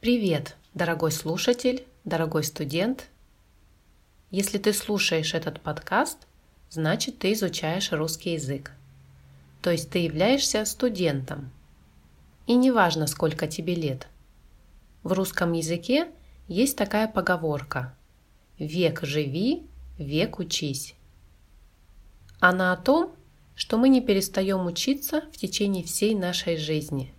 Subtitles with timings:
[0.00, 3.10] Привет, дорогой слушатель, дорогой студент.
[4.30, 6.26] Если ты слушаешь этот подкаст,
[6.70, 8.72] значит ты изучаешь русский язык.
[9.60, 11.50] То есть ты являешься студентом.
[12.46, 14.08] И неважно, сколько тебе лет.
[15.02, 16.08] В русском языке
[16.48, 17.94] есть такая поговорка
[18.58, 19.66] «Век живи,
[19.98, 20.94] век учись».
[22.38, 23.14] Она о том,
[23.54, 27.12] что мы не перестаем учиться в течение всей нашей жизни.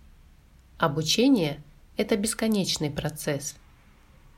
[0.78, 1.62] Обучение–
[1.96, 3.56] это бесконечный процесс.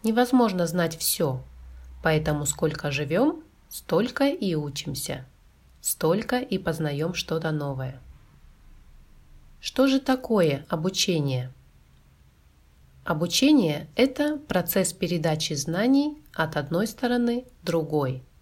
[0.02, 1.42] Невозможно знать все,
[2.02, 5.26] поэтому сколько живем, столько и учимся,
[5.80, 8.00] столько и познаем что-то новое.
[9.60, 11.52] Что же такое обучение?
[13.04, 18.22] Обучение– это процесс передачи знаний от одной стороны другой–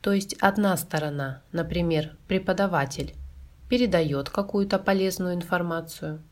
[0.00, 3.14] то есть одна сторона, например, преподаватель,
[3.68, 6.22] передает какую-то полезную информацию,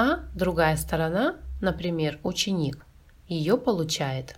[0.00, 2.86] а другая сторона, например, ученик,
[3.26, 4.36] ее получает.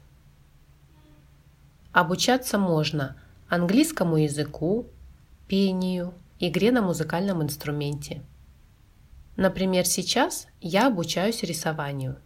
[1.92, 4.86] Обучаться можно английскому языку,
[5.48, 8.22] пению, игре на музыкальном инструменте.
[9.36, 12.16] Например, сейчас я обучаюсь рисованию,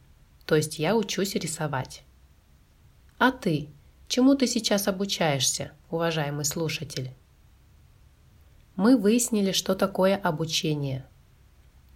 [0.47, 2.05] то есть я учусь рисовать.
[3.19, 3.69] А ты
[4.07, 7.11] Чему ты сейчас обучаешься, уважаемый слушатель?
[8.77, 11.05] Мы выяснили, что такое обучение.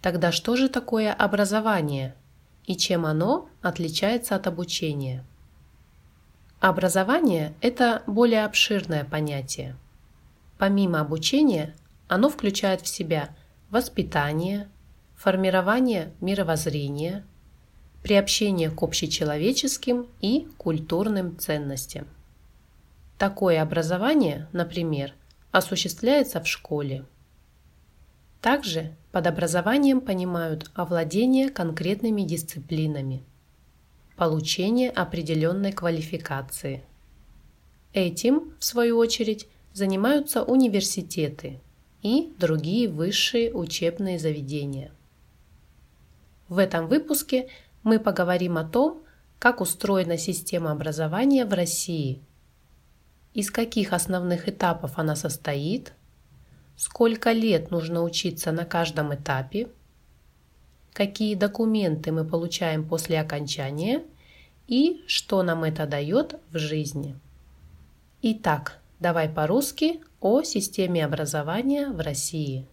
[0.01, 2.15] Тогда что же такое образование
[2.65, 5.25] и чем оно отличается от обучения?
[6.59, 9.75] Образование– это более обширное понятие.
[10.57, 11.75] Помимо обучения,
[12.07, 13.29] оно включает в себя
[13.69, 14.69] воспитание,
[15.15, 17.25] формирование мировоззрения–
[18.03, 22.07] приобщение к общечеловеческим и культурным ценностям.
[23.17, 25.13] Такое образование, например,
[25.51, 27.05] осуществляется в школе.
[28.41, 33.23] Также под образованием понимают овладение конкретными дисциплинами,
[34.15, 36.83] получение определенной квалификации.
[37.93, 41.59] Этим, в свою очередь, занимаются университеты
[42.01, 44.91] и другие высшие учебные заведения.
[46.47, 47.49] В этом выпуске
[47.83, 49.03] мы поговорим о том,
[49.37, 52.21] как устроена система образования в России,
[53.33, 55.93] из каких основных этапов она состоит,
[56.79, 59.67] сколько лет нужно учиться на каждом этапе,
[60.93, 64.05] какие документы мы получаем после окончания
[64.67, 67.19] и что нам это дает в жизни.
[68.21, 72.65] Итак, давай по-русски о системе образования в России.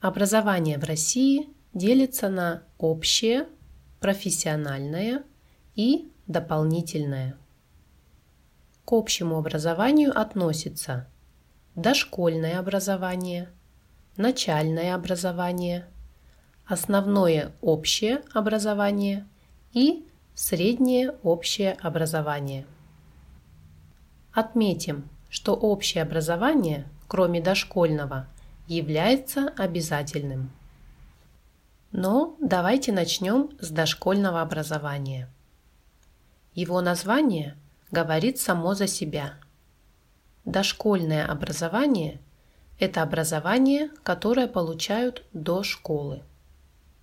[0.00, 3.48] Образование в России делится на общее,
[4.00, 5.22] профессиональное
[5.76, 7.38] и дополнительное.
[8.84, 11.08] К общему образованию относится
[11.74, 13.50] дошкольное образование,
[14.16, 15.86] начальное образование,
[16.66, 19.26] основное общее образование
[19.72, 22.66] и среднее общее образование.
[24.32, 28.26] Отметим, что общее образование, кроме дошкольного,
[28.66, 30.50] является обязательным.
[31.92, 35.28] Но давайте начнем с дошкольного образования.
[36.54, 37.56] Его название
[37.90, 39.34] говорит само за себя.
[40.44, 42.20] Дошкольное образование–
[42.78, 46.22] это образование, которое получают до школы.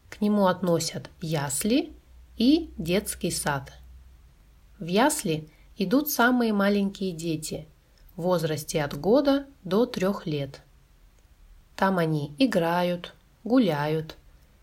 [0.09, 1.93] К нему относят ясли
[2.37, 3.73] и детский сад.
[4.79, 7.67] В ясли идут самые маленькие дети
[8.15, 10.61] в возрасте от года до трех лет.
[11.75, 13.13] Там они играют,
[13.43, 14.17] гуляют–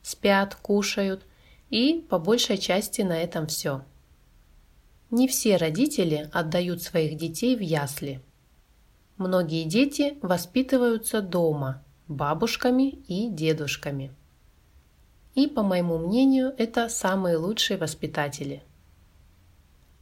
[0.08, 1.22] спят, кушают,
[1.70, 3.84] и по большей части на этом все.
[5.10, 8.20] Не все родители отдают своих детей в ясли.
[9.18, 14.12] Многие дети воспитываются дома, бабушками и дедушками.
[15.34, 18.62] И, по моему мнению, это самые лучшие воспитатели.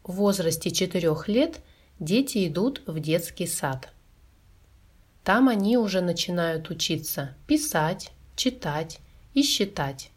[0.04, 1.60] В возрасте 4 лет
[1.99, 3.88] дети идут в детский сад.
[5.25, 9.00] Там они уже начинают учиться писать, читать,
[9.33, 10.10] и считать,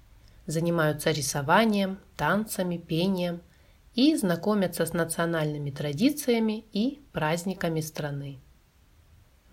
[0.45, 3.41] занимаются рисованием, танцами, пением
[3.95, 8.39] и знакомятся с национальными традициями и праздниками страны.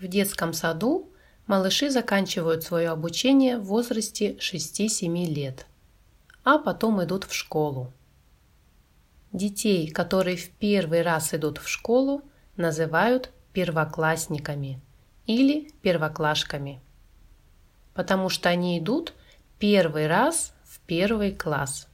[0.01, 1.11] В детском саду
[1.47, 5.67] малыши заканчивают свое обучение в возрасте 6-7 лет,
[6.45, 7.93] а потом идут в школу.
[9.33, 12.23] Детей, которые в первый раз идут в школу,
[12.57, 14.81] называют первоклассниками
[15.27, 16.81] или первоклашками,
[17.95, 19.13] потому что они идут–
[19.59, 21.89] Первый раз в первый класс.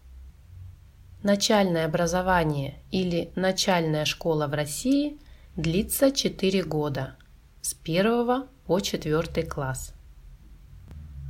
[1.22, 5.20] Начальное образование или начальная школа в России
[5.54, 7.16] длится 4 года
[7.62, 9.94] с 1 по 4 класс.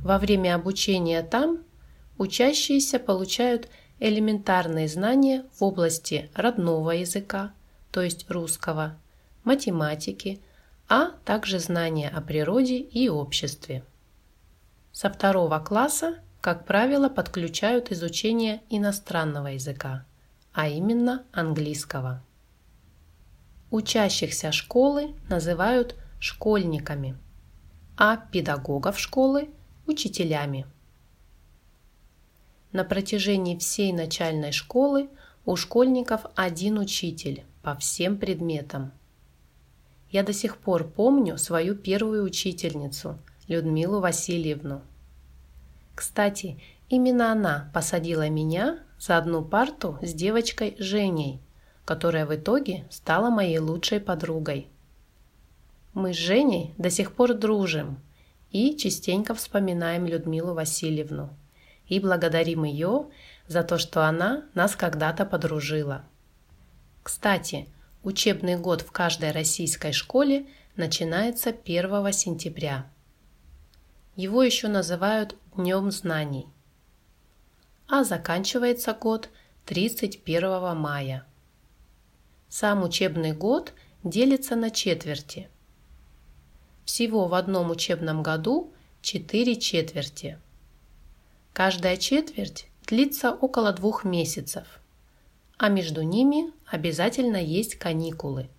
[0.03, 1.59] Во время обучения там
[2.17, 3.69] учащиеся получают
[3.99, 7.53] элементарные знания в области родного языка,
[7.91, 8.97] то есть русского,
[9.45, 10.41] математики,
[10.89, 13.83] а также знания о природе и обществе.
[14.91, 20.05] Со второго класса, как правило, подключают изучение иностранного языка,
[20.51, 22.21] а именно английского.
[23.71, 27.17] Учащихся школы называют школьниками,
[27.97, 29.49] а педагогов школы–
[29.87, 30.65] учителями.
[32.71, 35.09] На протяжении всей начальной школы
[35.45, 38.93] у школьников один учитель по всем предметам.
[40.11, 43.19] Я до сих пор помню свою первую учительницу,
[43.49, 44.81] Людмилу Васильевну.
[45.93, 51.41] Кстати, именно она посадила меня за одну парту с девочкой Женей,
[51.83, 54.69] которая в итоге стала моей лучшей подругой.
[55.93, 57.99] Мы с Женей до сих пор дружим
[58.51, 61.29] и частенько вспоминаем Людмилу Васильевну
[61.87, 63.07] и благодарим ее
[63.47, 66.03] за то, что она нас когда-то подружила.
[67.03, 67.67] Кстати,
[68.01, 72.89] учебный год в каждой российской школе начинается 1 сентября.
[74.15, 76.47] Его еще называют Днем знаний.
[77.87, 79.29] А заканчивается год
[79.65, 81.27] 31 мая.
[82.49, 83.73] Сам учебный год
[84.03, 85.49] делится на четверти.
[86.85, 90.39] Всего в одном учебном году 4 четверти.
[91.53, 94.65] Каждая четверть длится около двух месяцев–
[95.63, 98.49] а между ними обязательно есть каникулы,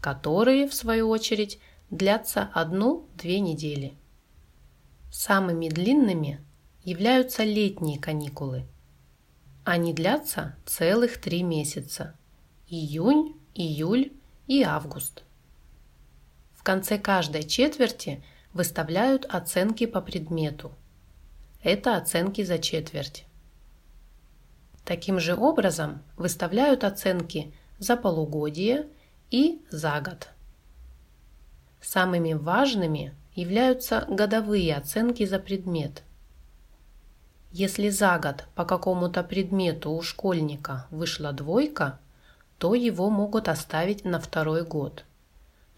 [0.00, 1.60] которые, в свою очередь,
[1.90, 3.94] длятся одну-две недели.
[5.12, 6.40] Самыми длинными
[6.82, 8.64] являются летние каникулы.
[9.64, 12.16] Они длятся целых три месяца–
[12.68, 14.12] июнь, июль
[14.48, 15.22] и август.
[16.68, 18.22] Конце каждой четверти
[18.52, 20.70] выставляют оценки по предмету.
[21.62, 23.24] Это оценки за четверть.
[24.84, 28.86] Таким же образом выставляют оценки за полугодие
[29.30, 30.28] и за год.
[31.80, 36.02] Самыми важными являются годовые оценки за предмет.
[37.50, 41.98] Если за год по какому-то предмету у школьника вышла двойка,
[42.58, 45.06] то его могут оставить на второй год.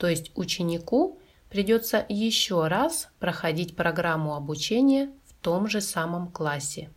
[0.01, 1.19] То есть ученику
[1.51, 6.89] придется еще раз проходить программу обучения в том же самом классе.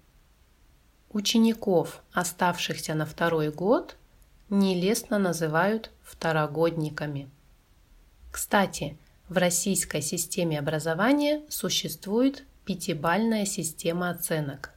[1.09, 3.97] Учеников, оставшихся на второй год,
[4.49, 7.29] нелестно называют второгодниками.
[8.31, 8.97] Кстати,
[9.27, 14.71] в российской системе образования существует пятибальная система оценок.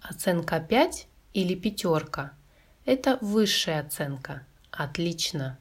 [0.00, 2.32] Оценка 5 или пятерка–
[2.86, 5.58] это высшая оценка, отлично.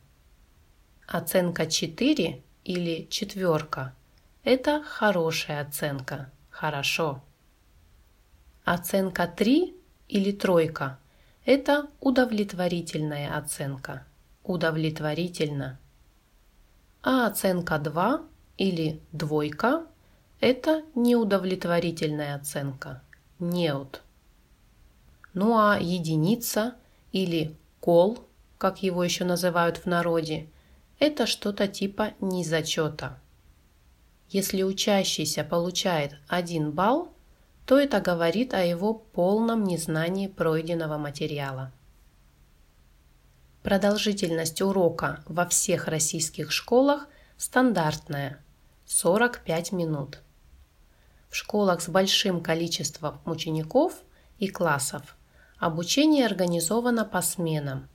[1.13, 3.93] Оценка 4 или четверка–
[4.43, 7.21] это хорошая оценка, хорошо.
[8.63, 9.75] Оценка 3
[10.07, 10.97] или тройка–
[11.45, 14.07] это удовлетворительная оценка.
[14.43, 15.77] Удовлетворительно.
[17.03, 18.23] А оценка 2
[18.57, 19.85] или двойка–
[20.39, 23.03] это неудовлетворительная оценка.
[23.37, 24.01] Неуд.
[25.35, 26.73] Ну а единица
[27.11, 28.17] или кол,
[28.57, 30.47] как его еще называют в народе,
[30.99, 33.19] это что-то типа незачета.
[34.29, 37.13] Если учащийся получает 1 балл,
[37.65, 41.71] то это говорит о его полном незнании пройденного материала.
[43.61, 48.43] Продолжительность урока во всех российских школах стандартная–
[48.85, 50.21] 45 минут.
[51.29, 54.03] В школах с большим количеством учеников
[54.37, 55.15] и классов
[55.57, 57.87] обучение организовано по сменам.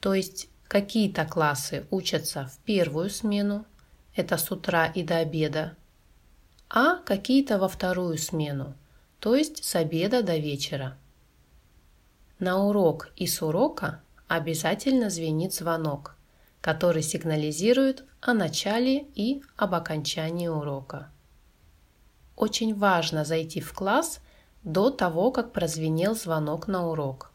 [0.00, 3.64] То есть какие-то классы учатся в первую смену,
[4.14, 5.76] это с утра и до обеда,
[6.68, 8.74] а какие-то во вторую смену,
[9.20, 10.96] то есть с обеда до вечера.
[12.38, 16.16] На урок и с урока обязательно звенит звонок,
[16.60, 21.10] который сигнализирует о начале и об окончании урока.
[22.34, 24.20] Очень важно зайти в класс
[24.64, 27.30] до того, как прозвенел звонок на урок.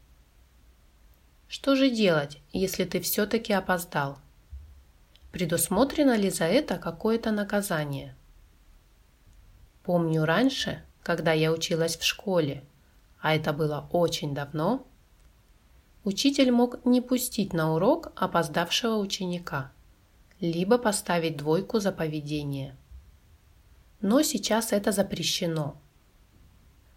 [1.52, 4.18] Что же делать, если ты все-таки опоздал?
[5.34, 8.16] Предусмотрено ли за это какое-то наказание?
[9.84, 12.64] Помню раньше, когда я училась в школе,
[13.20, 14.88] а это было очень давно,
[16.06, 19.74] учитель мог не пустить на урок опоздавшего ученика,
[20.40, 22.78] либо поставить двойку за поведение.
[24.00, 25.76] Но сейчас это запрещено.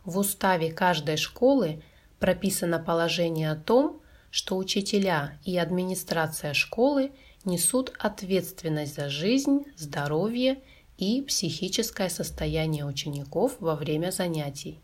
[0.04, 1.82] В уставе каждой школы
[2.20, 4.00] прописано положение о том,
[4.34, 7.12] что учителя и администрация школы
[7.44, 10.60] несут ответственность за жизнь, здоровье
[10.98, 14.80] и психическое состояние учеников во время занятий.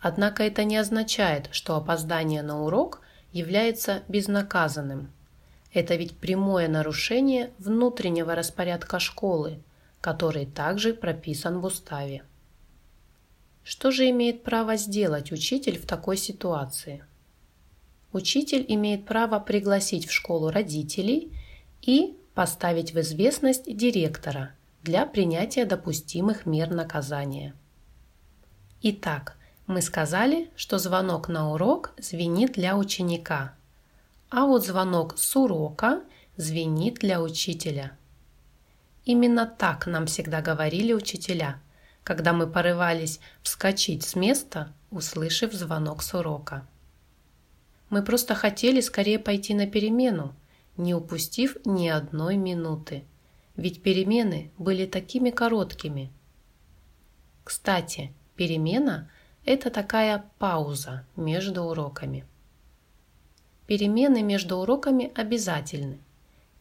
[0.00, 3.00] Однако это не означает, что опоздание на урок
[3.32, 5.10] является безнаказанным.
[5.72, 9.60] Это ведь прямое нарушение внутреннего распорядка школы,
[10.00, 12.22] который также прописан в уставе.
[13.64, 17.02] Что же имеет право сделать учитель в такой ситуации?
[18.12, 21.32] Учитель имеет право пригласить в школу родителей
[21.82, 27.54] и поставить в известность директора для принятия допустимых мер наказания.
[28.82, 29.36] Итак,
[29.66, 33.54] мы сказали, что звонок на урок звенит для ученика,
[34.30, 36.02] а вот звонок с урока
[36.36, 37.96] звенит для учителя.
[39.04, 41.60] Именно так нам всегда говорили учителя,
[42.04, 46.66] когда мы порывались вскочить с места, услышав звонок с урока.
[47.90, 50.34] Мы просто хотели скорее пойти на перемену,
[50.76, 53.04] не упустив ни одной минуты,
[53.56, 56.10] ведь перемены были такими короткими.
[57.44, 59.10] Кстати, перемена–
[59.44, 62.24] это такая пауза между уроками.
[63.66, 65.98] Перемены между уроками обязательны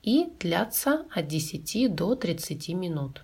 [0.04, 3.24] и длятся от 10 до 30 минут.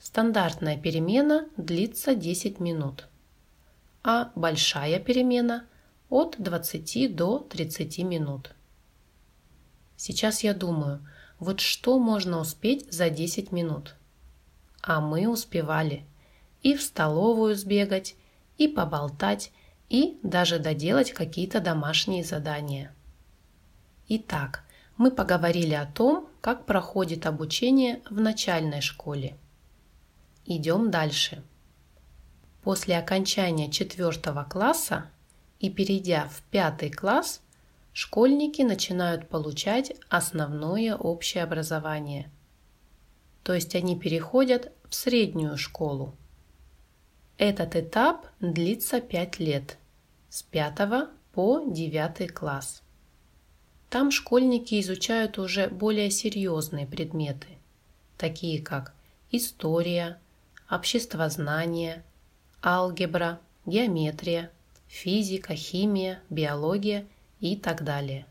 [0.00, 3.06] Стандартная перемена длится 10 минут,
[4.02, 5.66] а большая перемена
[6.10, 8.54] от 20 до 30 минут.
[9.96, 11.06] Сейчас я думаю,
[11.38, 13.94] вот что можно успеть за 10 минут?
[14.82, 16.04] А мы успевали
[16.62, 18.16] и в столовую сбегать,
[18.58, 19.52] и поболтать,
[19.88, 22.94] и даже доделать какие-то домашние задания.
[24.08, 24.64] Итак,
[24.96, 29.36] мы поговорили о том, как проходит обучение в начальной школе.
[30.44, 31.42] Идем дальше.
[32.62, 35.10] После окончания четвертого класса
[35.60, 37.42] и перейдя в пятый класс,
[37.92, 42.30] школьники начинают получать основное общее образование.
[43.44, 46.14] То есть они переходят в среднюю школу.
[47.38, 49.78] Этот этап длится 5 лет,
[50.28, 52.82] с 5 по 9 класс.
[53.88, 57.48] Там школьники изучают уже более серьезные предметы,
[58.18, 58.94] такие как
[59.30, 60.18] история,
[60.70, 62.04] обществознание,
[62.62, 64.50] алгебра, геометрия,
[64.90, 67.06] физика, химия, биология
[67.38, 68.26] и так далее.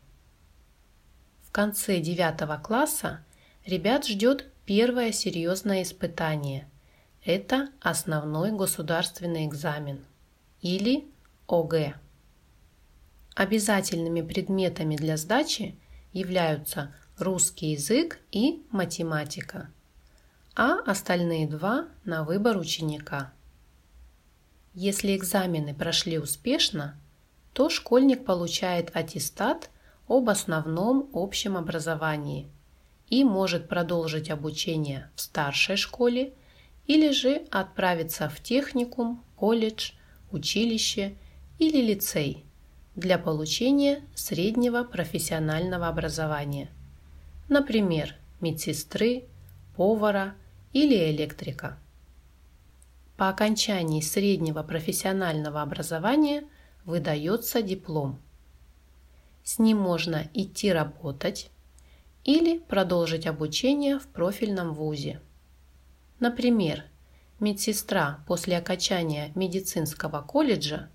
[1.42, 3.24] В конце 9 класса
[3.66, 6.68] ребят ждет первое серьезное испытание–
[7.24, 10.04] это основной государственный экзамен
[10.60, 11.08] или
[11.48, 11.94] ОГЭ.
[13.34, 15.78] Обязательными предметами для сдачи
[16.12, 19.70] являются русский язык и математика,
[20.54, 23.32] а остальные два на выбор ученика.
[24.82, 26.98] Если экзамены прошли успешно,
[27.52, 29.68] то школьник получает аттестат
[30.08, 32.48] об основном общем образовании
[33.10, 36.32] и может продолжить обучение в старшей школе
[36.86, 39.90] или же отправиться в техникум, колледж,
[40.32, 41.14] училище
[41.58, 42.46] или лицей
[42.96, 46.70] для получения среднего профессионального образования,
[47.50, 49.24] например, медсестры,
[49.76, 50.36] повара
[50.72, 51.78] или электрика.
[53.20, 56.44] По окончании среднего профессионального образования
[56.86, 58.18] выдается диплом.
[59.44, 61.50] С ним можно идти работать
[62.24, 65.20] или продолжить обучение в профильном вузе.
[66.18, 66.84] Например,
[67.40, 70.88] медсестра после окончания медицинского колледжа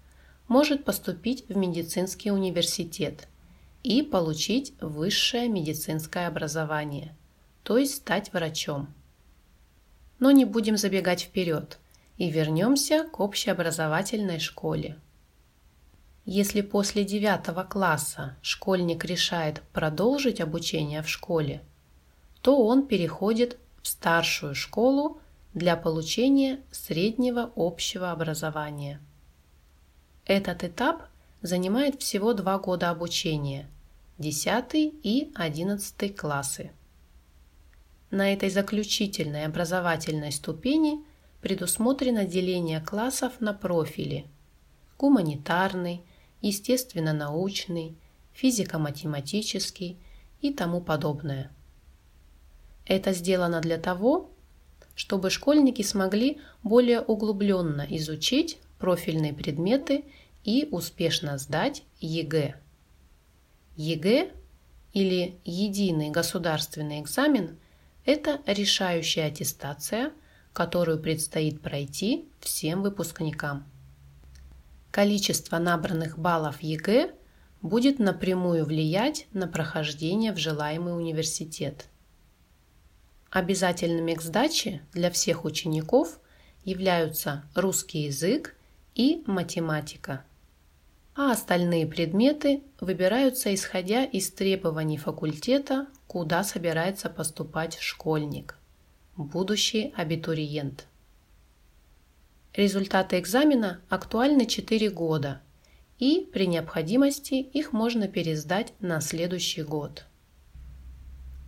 [0.47, 3.27] может поступить в медицинский университет
[3.83, 7.15] и получить высшее медицинское образование,
[7.61, 8.91] то есть стать врачом.
[10.17, 11.77] Но не будем забегать вперед
[12.17, 14.97] и вернемся к общеобразовательной школе.
[16.25, 21.61] Если после 9 класса школьник решает продолжить обучение в школе,
[22.41, 25.19] то он переходит в старшую школу
[25.53, 28.99] для получения среднего общего образования.
[30.25, 31.03] Этот этап
[31.41, 33.69] занимает всего два года обучения–
[34.17, 36.71] 10 и 11 классы.
[38.11, 41.03] На этой заключительной образовательной ступени
[41.45, 44.25] предусмотрено деление классов на профили–
[44.97, 46.01] гуманитарный,
[46.41, 47.95] естественно-научный,
[48.33, 49.99] физико-математический
[50.41, 51.51] и тому подобное–
[52.87, 54.31] это сделано для того,
[54.95, 60.05] чтобы школьники смогли более углубленно изучить профильные предметы
[60.43, 62.55] и успешно сдать ЕГЭ.
[63.75, 64.31] ЕГЭ
[64.93, 67.59] или Единый государственный экзамен–
[68.05, 70.11] это решающая аттестация,
[70.55, 73.63] которую предстоит пройти всем выпускникам.
[74.89, 77.13] Количество набранных баллов ЕГЭ
[77.61, 81.85] будет напрямую влиять на прохождение в желаемый университет–
[83.35, 86.21] Обязательными к сдаче для всех учеников
[86.63, 88.55] являются русский язык
[88.93, 90.23] и математика.
[91.15, 98.57] А остальные предметы выбираются исходя из требований факультета, куда собирается поступать школьник,
[99.17, 100.87] будущий абитуриент.
[102.53, 105.41] Результаты экзамена актуальны 4 года,
[105.99, 110.05] и при необходимости их можно пересдать на следующий год.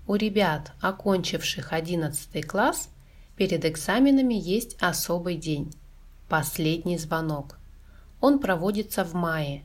[0.07, 2.89] У ребят, окончивших 11 класс,
[3.36, 5.74] перед экзаменами есть особый день–
[6.29, 7.57] последний звонок.
[8.21, 9.63] Он проводится в мае.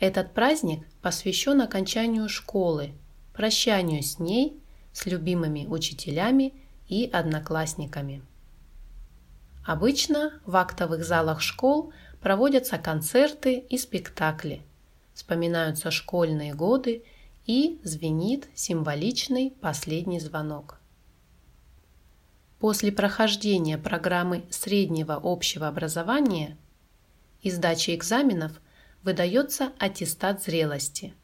[0.00, 2.92] Этот праздник посвящен окончанию школы,
[3.32, 4.60] прощанию с ней,
[4.92, 6.52] с любимыми учителями
[6.92, 8.22] и одноклассниками.
[9.64, 14.60] Обычно в актовых залах школ проводятся концерты и спектакли,
[15.14, 17.02] вспоминаются школьные годы
[17.46, 20.80] и звенит символичный последний звонок.
[22.58, 26.58] После прохождения программы среднего общего образования
[27.40, 28.60] и сдачи экзаменов
[29.02, 31.14] выдается аттестат зрелости.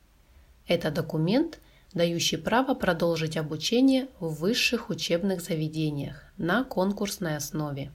[0.66, 1.60] Это документ,
[1.94, 7.92] дающий право продолжить обучение в высших учебных заведениях на конкурсной основе.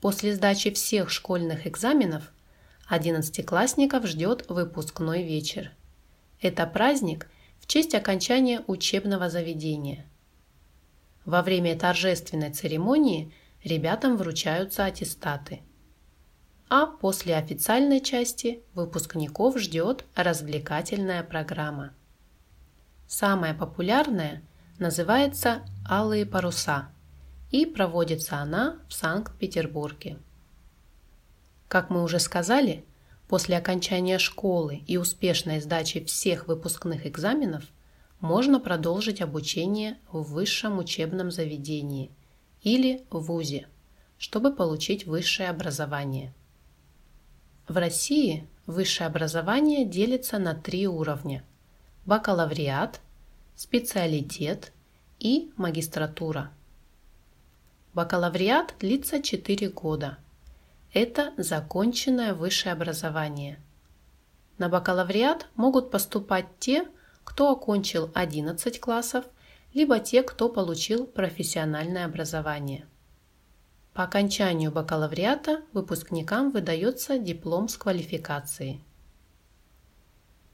[0.00, 2.32] После сдачи всех школьных экзаменов
[2.88, 5.70] одиннадцатиклассников ждет выпускной вечер–
[6.42, 7.28] это праздник
[7.60, 10.04] в честь окончания учебного заведения.
[11.24, 15.60] Во время торжественной церемонии ребятам вручаются аттестаты.
[16.68, 21.94] А после официальной части выпускников ждет развлекательная программа.
[23.14, 24.42] Самая популярная
[24.78, 26.88] называется «Алые паруса»
[27.50, 30.16] и проводится она в Санкт-Петербурге.
[31.68, 32.86] Как мы уже сказали,
[33.28, 37.64] После окончания школы и успешной сдачи всех выпускных экзаменов
[38.20, 42.10] можно продолжить обучение в высшем учебном заведении
[42.62, 43.68] или в ВУЗе,
[44.18, 46.34] чтобы получить высшее образование.
[47.68, 51.42] В России высшее образование делится на три уровня–
[52.06, 53.00] бакалавриат,
[53.56, 54.72] специалитет
[55.18, 56.50] и магистратура.
[57.94, 60.18] Бакалавриат длится 4 года–
[60.92, 63.58] это законченное высшее образование.
[64.58, 66.86] На бакалавриат могут поступать те,
[67.24, 69.24] кто окончил 11 классов,
[69.72, 72.86] либо те, кто получил профессиональное образование.
[73.94, 78.82] По окончанию бакалавриата выпускникам выдается диплом с квалификацией.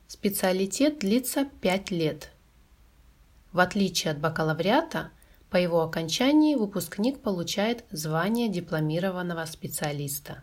[0.07, 2.31] Специалитет длится 5 лет.
[3.53, 5.11] В отличие от бакалавриата,
[5.51, 10.43] по его окончании выпускник получает звание дипломированного специалиста.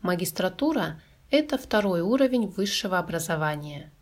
[0.00, 3.92] Магистратура– это второй уровень высшего образования.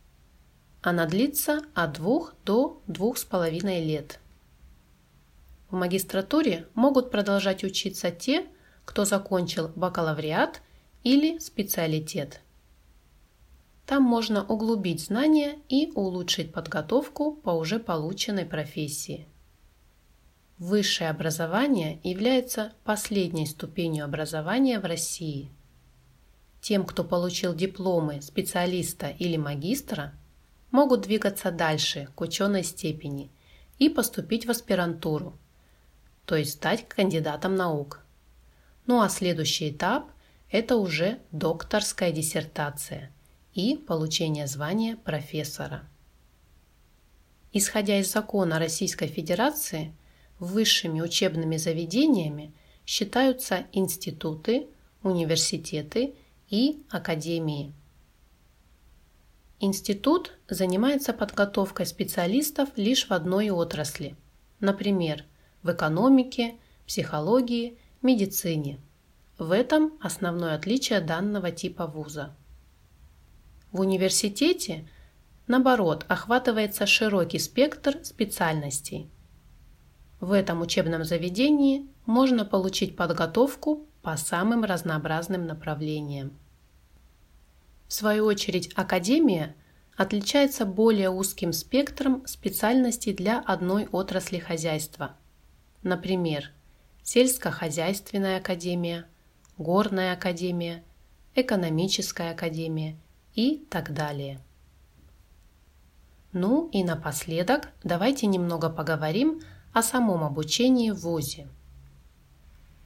[0.83, 4.21] Она длится от 2 до 2,5 лет.
[5.69, 8.47] В магистратуре могут продолжать учиться те,
[8.85, 10.63] кто закончил бакалавриат
[11.03, 12.41] или специалитет.
[13.87, 19.29] Там можно углубить знания и улучшить подготовку по уже полученной профессии.
[20.59, 25.53] Высшее образование является последней ступенью образования в России.
[26.61, 30.15] Тем, кто получил дипломы специалиста или магистра,
[30.73, 33.31] могут двигаться дальше к ученой степени
[33.79, 35.39] и поступить в аспирантуру,
[36.25, 38.01] то есть стать кандидатом наук.
[38.87, 40.11] Ну а следующий этап–
[40.51, 43.13] это уже докторская диссертация
[43.57, 45.89] и получение звания профессора.
[47.53, 49.93] Исходя из закона Российской Федерации–
[50.39, 52.53] Высшими учебными заведениями
[52.85, 54.67] считаются институты,
[55.03, 56.15] университеты
[56.51, 57.73] и академии.
[59.61, 64.15] Институт занимается подготовкой специалистов лишь в одной отрасли,
[64.61, 65.25] например,
[65.63, 68.79] в экономике, психологии, медицине.
[69.39, 72.37] В этом основное отличие данного типа вуза.
[73.77, 74.89] В университете,
[75.47, 79.11] наоборот, охватывается широкий спектр специальностей–
[80.21, 86.33] в этом учебном заведении можно получить подготовку по самым разнообразным направлениям.
[87.87, 89.55] В свою очередь, академия
[89.95, 95.17] отличается более узким спектром специальностей для одной отрасли хозяйства.
[95.83, 96.51] Например,
[97.03, 99.07] сельскохозяйственная академия,
[99.59, 100.83] горная академия,
[101.35, 102.97] экономическая академия
[103.37, 104.41] и так далее.
[106.33, 109.41] Ну и напоследок давайте немного поговорим
[109.73, 111.47] о самом обучении в ВУЗе.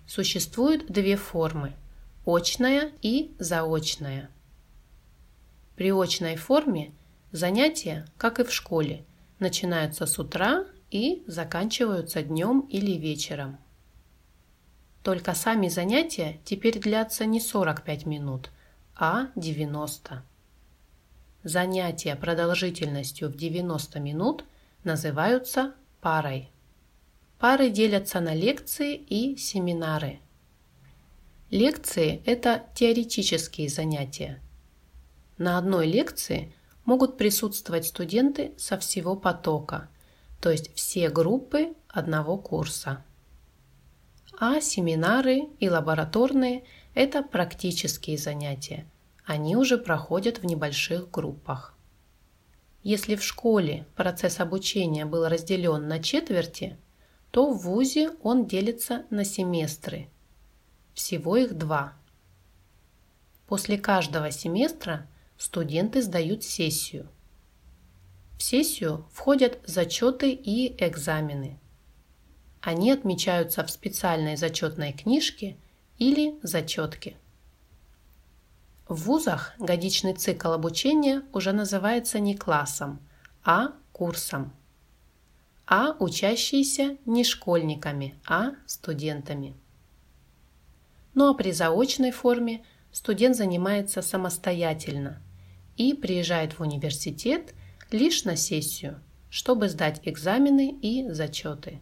[0.07, 1.73] Существуют две формы–
[2.27, 4.29] очная и заочная.
[5.77, 6.93] При очной форме
[7.33, 9.05] занятия, как и в школе,
[9.39, 13.59] начинаются с утра и заканчиваются днем или вечером.
[15.03, 18.51] Только сами занятия теперь длятся не 45 минут,
[18.95, 20.23] а 90.
[21.42, 24.44] Занятия продолжительностью в 90 минут
[24.85, 26.50] называются парой.
[27.38, 30.20] Пары делятся на лекции и семинары.
[31.50, 34.38] Лекции– это теоретические занятия.
[35.38, 36.53] На одной лекции
[36.85, 39.88] могут присутствовать студенты со всего потока,
[40.42, 43.03] то есть все группы одного курса.
[44.38, 48.89] А семинары и лабораторные– это практические занятия.
[49.33, 51.75] Они уже проходят в небольших группах.
[52.83, 56.77] Если в школе процесс обучения был разделен на четверти–
[57.31, 60.09] то в ВУЗе он делится на семестры.
[60.95, 61.95] Всего их два.
[63.47, 67.09] После каждого семестра студенты сдают сессию.
[68.37, 71.59] В сессию входят зачеты и экзамены.
[72.61, 75.57] Они отмечаются в специальной зачетной книжке
[75.99, 77.16] или зачетке.
[78.90, 82.98] В вузах годичный цикл обучения уже называется не классом,
[83.44, 84.53] а курсом
[85.64, 89.55] а учащиеся не школьниками, а студентами.
[91.14, 95.22] Ну а при заочной форме студент занимается самостоятельно
[95.76, 97.55] и приезжает в университет
[97.92, 99.00] лишь на сессию,
[99.31, 101.79] чтобы сдать экзамены и зачеты.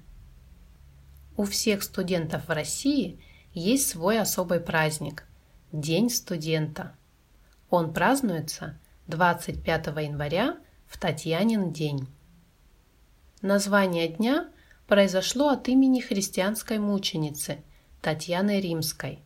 [1.38, 3.18] У всех студентов в России
[3.54, 5.24] есть свой особый праздник–
[5.72, 6.94] День студента.
[7.70, 8.78] Он празднуется
[9.08, 12.06] 25 января в Татьянин день.
[13.42, 14.48] Название дня
[14.86, 17.58] произошло от имени христианской мученицы
[18.00, 19.20] Татьяны Римской,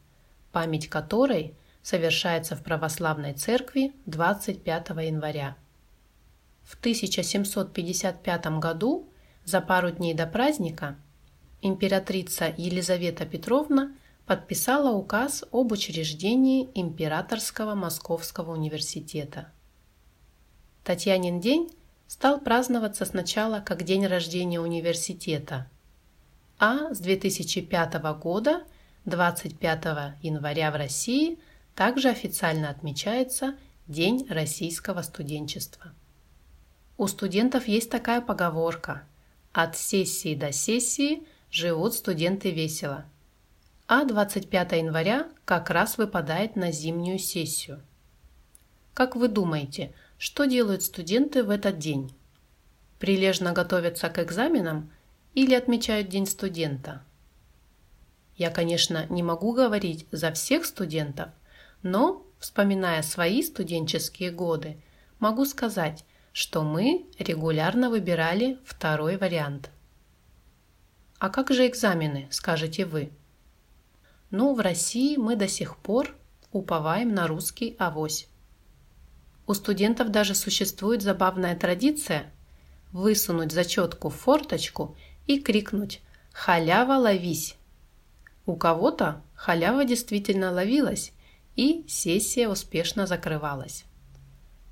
[0.51, 5.57] память которой совершается в православной церкви 25 января.
[6.65, 9.09] В 1755 году,
[9.45, 10.97] за пару дней до праздника,
[11.61, 13.93] императрица Елизавета Петровна
[14.27, 19.53] подписала указ об учреждении Императорского Московского университета.
[20.85, 21.71] Татьянин день
[22.07, 25.69] стал праздноваться сначала как день рождения университета,
[26.59, 28.65] а с 2005 года
[29.05, 29.85] 25
[30.23, 31.39] января в России
[31.75, 33.57] также официально отмечается
[33.89, 35.93] День российского студенчества.
[36.97, 39.05] У студентов есть такая поговорка
[39.53, 43.05] «От сессии до сессии живут студенты весело»,
[43.95, 47.83] а 25 января как раз выпадает на зимнюю сессию.
[48.95, 52.11] Как вы думаете, что делают студенты в этот день?
[52.99, 54.91] Прилежно готовятся к экзаменам
[55.35, 57.03] или отмечают День студента?
[58.35, 61.29] Я, конечно, не могу говорить за всех студентов,
[61.83, 64.83] но, вспоминая свои студенческие годы,
[65.19, 69.69] могу сказать, что мы регулярно выбирали второй вариант.
[71.19, 73.13] А как же экзамены, скажете вы?
[74.33, 76.17] Ну, в России мы до сих пор
[76.53, 78.29] уповаем на русский авось.
[79.47, 82.33] У студентов даже существует забавная традиция
[82.93, 86.01] высунуть зачетку в форточку и крикнуть
[86.33, 87.57] «Халява, ловись!».
[88.47, 91.13] У кого-то халява действительно ловилась,
[91.55, 93.85] и сессия успешно закрывалась.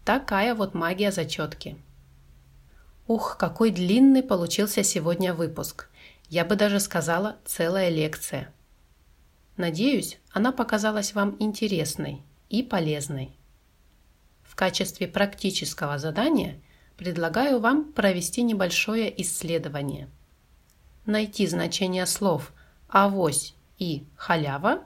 [0.07, 1.77] Такая вот магия зачетки.
[3.07, 5.91] Ух, какой длинный получился сегодня выпуск.
[6.31, 8.51] Я бы даже сказала целая лекция.
[9.61, 13.37] Надеюсь, она показалась вам интересной и полезной
[14.61, 16.61] качестве практического задания
[16.99, 20.11] предлагаю вам провести небольшое исследование.
[21.07, 22.53] Найти значение слов
[22.87, 24.85] «авось» и «халява»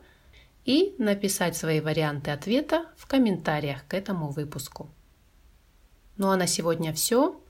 [0.64, 4.88] и написать свои варианты ответа в комментариях к этому выпуску.
[6.16, 7.42] Ну а на сегодня все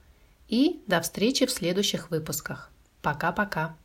[0.48, 2.70] и до встречи в следующих выпусках.
[3.02, 3.76] Пока-пока.